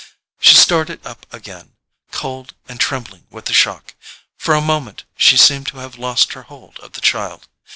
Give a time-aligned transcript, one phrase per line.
[0.39, 1.75] She started up again,
[2.09, 3.93] cold and trembling with the shock:
[4.35, 7.47] for a moment she seemed to have lost her hold of the child.